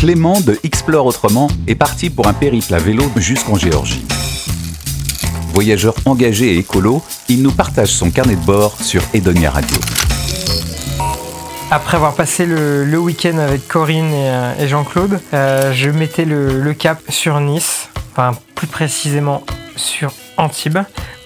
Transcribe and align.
Clément 0.00 0.40
de 0.40 0.58
Explore 0.64 1.04
Autrement 1.04 1.48
est 1.66 1.74
parti 1.74 2.08
pour 2.08 2.26
un 2.26 2.32
périple 2.32 2.72
à 2.72 2.78
vélo 2.78 3.04
jusqu'en 3.16 3.56
Géorgie. 3.56 4.02
Voyageur 5.52 5.94
engagé 6.06 6.54
et 6.54 6.56
écolo, 6.56 7.02
il 7.28 7.42
nous 7.42 7.52
partage 7.52 7.88
son 7.88 8.10
carnet 8.10 8.36
de 8.36 8.40
bord 8.40 8.80
sur 8.80 9.02
Edonia 9.12 9.50
Radio. 9.50 9.76
Après 11.70 11.98
avoir 11.98 12.14
passé 12.14 12.46
le, 12.46 12.96
week-end 12.96 13.36
avec 13.36 13.68
Corinne 13.68 14.10
et, 14.10 14.30
euh, 14.30 14.66
Jean-Claude, 14.66 15.20
euh, 15.34 15.70
je 15.74 15.90
mettais 15.90 16.24
le, 16.24 16.72
cap 16.72 16.98
sur 17.10 17.38
Nice, 17.38 17.90
enfin 18.12 18.32
plus 18.54 18.68
précisément 18.68 19.44
sur 19.76 20.14
Antibes, 20.38 20.78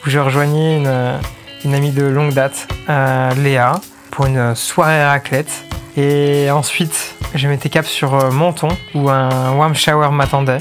où 0.04 0.10
je 0.10 0.18
rejoignais 0.18 0.78
une, 0.78 1.74
amie 1.74 1.92
de 1.92 2.02
longue 2.02 2.32
date, 2.32 2.66
euh, 2.88 3.32
Léa, 3.36 3.80
pour 4.10 4.26
une 4.26 4.56
soirée 4.56 5.04
raclette. 5.04 5.62
Et 5.96 6.50
ensuite, 6.50 7.13
je 7.34 7.48
mettais 7.48 7.68
cap 7.68 7.86
sur 7.86 8.32
Menton, 8.32 8.68
où 8.94 9.10
un 9.10 9.52
warm 9.52 9.74
shower 9.74 10.10
m'attendait, 10.10 10.58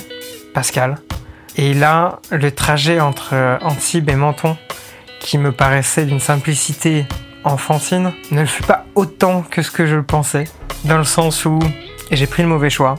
Pascal. 0.53 0.97
Et 1.55 1.73
là, 1.73 2.19
le 2.31 2.51
trajet 2.51 2.99
entre 2.99 3.59
Antibes 3.61 4.09
et 4.09 4.15
Menton, 4.15 4.57
qui 5.19 5.37
me 5.37 5.51
paraissait 5.51 6.05
d'une 6.05 6.19
simplicité 6.19 7.05
enfantine 7.43 8.13
ne 8.31 8.41
le 8.41 8.47
fut 8.47 8.63
pas 8.63 8.85
autant 8.95 9.41
que 9.41 9.61
ce 9.61 9.71
que 9.71 9.85
je 9.85 9.95
le 9.95 10.03
pensais, 10.03 10.45
dans 10.85 10.97
le 10.97 11.03
sens 11.03 11.45
où 11.45 11.59
j'ai 12.11 12.27
pris 12.27 12.43
le 12.43 12.49
mauvais 12.49 12.69
choix. 12.69 12.95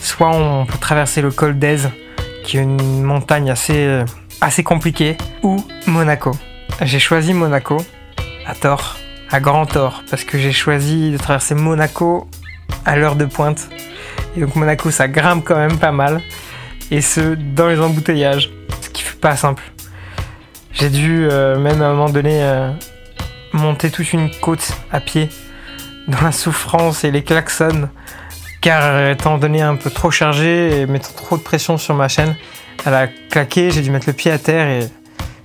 Soit 0.00 0.30
on 0.30 0.66
peut 0.66 0.78
traverser 0.78 1.22
le 1.22 1.30
col 1.30 1.58
d'Aise, 1.58 1.90
qui 2.44 2.58
est 2.58 2.62
une 2.62 3.02
montagne 3.02 3.50
assez, 3.50 4.02
assez 4.40 4.64
compliquée, 4.64 5.16
ou 5.42 5.64
Monaco. 5.86 6.32
J'ai 6.80 6.98
choisi 6.98 7.32
Monaco, 7.34 7.76
à 8.46 8.54
tort, 8.54 8.96
à 9.30 9.38
grand 9.38 9.66
tort, 9.66 10.02
parce 10.10 10.24
que 10.24 10.38
j'ai 10.38 10.52
choisi 10.52 11.12
de 11.12 11.18
traverser 11.18 11.54
Monaco 11.54 12.28
à 12.84 12.96
l'heure 12.96 13.16
de 13.16 13.24
pointe. 13.24 13.68
Et 14.36 14.40
donc 14.40 14.56
Monaco, 14.56 14.90
ça 14.90 15.08
grimpe 15.08 15.44
quand 15.44 15.56
même 15.56 15.78
pas 15.78 15.92
mal, 15.92 16.20
et 16.90 17.00
ce, 17.00 17.34
dans 17.34 17.68
les 17.68 17.80
embouteillages, 17.80 18.50
ce 18.80 18.90
qui 18.90 19.02
fut 19.02 19.16
pas 19.16 19.36
simple. 19.36 19.62
J'ai 20.72 20.88
dû 20.88 21.28
euh, 21.30 21.58
même 21.58 21.82
à 21.82 21.86
un 21.86 21.92
moment 21.92 22.08
donné 22.08 22.42
euh, 22.42 22.70
monter 23.52 23.90
toute 23.90 24.12
une 24.12 24.30
côte 24.40 24.72
à 24.90 25.00
pied 25.00 25.28
dans 26.08 26.20
la 26.22 26.32
souffrance 26.32 27.04
et 27.04 27.10
les 27.10 27.22
klaxons, 27.22 27.88
car 28.60 29.08
étant 29.08 29.38
donné 29.38 29.60
un 29.62 29.76
peu 29.76 29.90
trop 29.90 30.10
chargé 30.10 30.80
et 30.80 30.86
mettant 30.86 31.12
trop 31.14 31.36
de 31.36 31.42
pression 31.42 31.76
sur 31.76 31.94
ma 31.94 32.08
chaîne, 32.08 32.34
elle 32.84 32.94
a 32.94 33.06
claqué, 33.06 33.70
j'ai 33.70 33.82
dû 33.82 33.90
mettre 33.90 34.06
le 34.06 34.12
pied 34.12 34.30
à 34.30 34.38
terre 34.38 34.68
et 34.68 34.88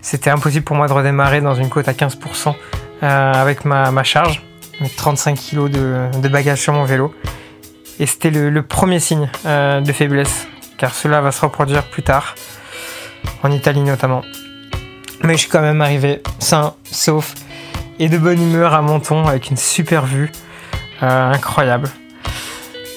c'était 0.01 0.29
impossible 0.29 0.63
pour 0.63 0.75
moi 0.75 0.87
de 0.87 0.93
redémarrer 0.93 1.41
dans 1.41 1.55
une 1.55 1.69
côte 1.69 1.87
à 1.87 1.93
15% 1.93 2.55
euh, 3.03 3.33
avec 3.33 3.65
ma, 3.65 4.03
charge, 4.03 4.41
mes 4.79 4.89
35 4.89 5.39
kg 5.39 5.69
de, 5.69 6.27
bagages 6.27 6.61
sur 6.61 6.73
mon 6.73 6.83
vélo. 6.83 7.13
Et 7.99 8.05
c'était 8.05 8.29
le, 8.29 8.61
premier 8.61 8.99
signe 8.99 9.29
euh, 9.45 9.81
de 9.81 9.91
faiblesse, 9.91 10.47
car 10.77 10.93
cela 10.93 11.21
va 11.21 11.31
se 11.31 11.41
reproduire 11.41 11.83
plus 11.83 12.03
tard, 12.03 12.35
en 13.43 13.51
Italie 13.51 13.81
notamment. 13.81 14.21
Mais 15.23 15.33
je 15.33 15.39
suis 15.39 15.49
quand 15.49 15.61
même 15.61 15.81
arrivé 15.81 16.21
sain, 16.39 16.75
sauf 16.83 17.33
et 17.99 18.09
de 18.09 18.17
bonne 18.17 18.41
humeur 18.41 18.73
à 18.73 18.81
Menton 18.81 19.25
avec 19.25 19.49
une 19.49 19.57
super 19.57 20.05
vue 20.05 20.31
euh, 21.01 21.31
incroyable. 21.31 21.89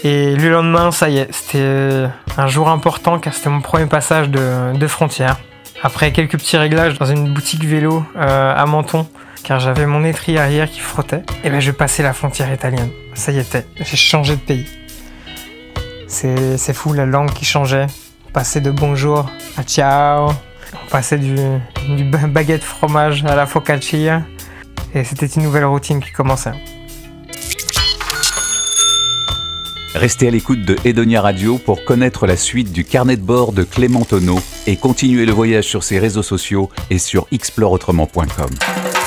Et 0.02 0.34
le 0.34 0.50
lendemain, 0.50 0.92
ça 0.92 1.08
y 1.08 1.18
est, 1.18 1.32
c'était 1.32 2.06
un 2.36 2.46
jour 2.46 2.70
important 2.70 3.18
car 3.18 3.34
c'était 3.34 3.50
mon 3.50 3.60
premier 3.60 3.86
passage 3.86 4.30
de, 4.30 4.86
frontière. 4.86 5.38
Après 5.82 6.12
quelques 6.12 6.38
petits 6.38 6.56
réglages 6.56 6.98
dans 6.98 7.06
une 7.06 7.32
boutique 7.32 7.64
vélo 7.64 8.04
euh, 8.16 8.54
à 8.54 8.66
Menton, 8.66 9.06
car 9.42 9.60
j'avais 9.60 9.86
mon 9.86 10.04
étrier 10.04 10.38
arrière 10.38 10.70
qui 10.70 10.80
frottait, 10.80 11.22
et 11.44 11.50
ben 11.50 11.60
je 11.60 11.70
passais 11.70 12.02
la 12.02 12.12
frontière 12.12 12.52
italienne. 12.52 12.90
Ça 13.14 13.32
y 13.32 13.38
était, 13.38 13.66
j'ai 13.76 13.96
changé 13.96 14.36
de 14.36 14.40
pays. 14.40 14.66
C'est 16.06 16.72
fou 16.72 16.92
la 16.92 17.06
langue 17.06 17.32
qui 17.32 17.44
changeait. 17.44 17.86
Passer 18.32 18.60
de 18.60 18.70
bonjour 18.70 19.30
à 19.56 19.62
ciao. 19.62 20.30
On 20.74 20.90
passait 20.90 21.18
du, 21.18 21.36
du 21.88 22.04
baguette 22.04 22.62
fromage 22.62 23.24
à 23.24 23.36
la 23.36 23.46
focaccia. 23.46 24.22
Et 24.94 25.04
c'était 25.04 25.26
une 25.26 25.42
nouvelle 25.42 25.64
routine 25.64 26.00
qui 26.00 26.10
commençait. 26.10 26.52
Restez 29.94 30.28
à 30.28 30.30
l'écoute 30.30 30.64
de 30.64 30.76
Edonia 30.84 31.20
Radio 31.20 31.58
pour 31.58 31.84
connaître 31.84 32.26
la 32.26 32.36
suite 32.36 32.72
du 32.72 32.84
carnet 32.84 33.16
de 33.16 33.22
bord 33.22 33.52
de 33.52 33.64
Clément 33.64 34.04
Tonneau 34.04 34.38
et 34.66 34.76
continuer 34.76 35.26
le 35.26 35.32
voyage 35.32 35.64
sur 35.64 35.82
ses 35.82 35.98
réseaux 35.98 36.22
sociaux 36.22 36.70
et 36.90 36.98
sur 36.98 37.26
exploreautrement.com. 37.32 38.99